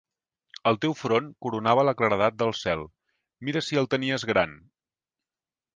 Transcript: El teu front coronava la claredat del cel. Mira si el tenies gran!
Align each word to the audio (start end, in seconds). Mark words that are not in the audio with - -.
El 0.69 0.77
teu 0.85 0.95
front 1.01 1.27
coronava 1.47 1.85
la 1.89 1.95
claredat 2.01 2.41
del 2.41 2.55
cel. 2.63 2.83
Mira 3.49 3.65
si 3.69 3.81
el 3.83 3.91
tenies 3.95 4.29
gran! 4.33 4.59